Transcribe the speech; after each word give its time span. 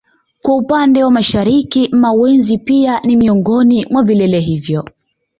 Kwa 0.41 0.55
upande 0.57 1.03
wa 1.03 1.11
mashariki 1.11 1.89
Mawenzi 1.91 2.57
pia 2.57 2.99
ni 2.99 3.15
miongoni 3.15 3.85
mwa 3.89 4.03
vilele 4.03 4.39
hivyo 4.39 4.83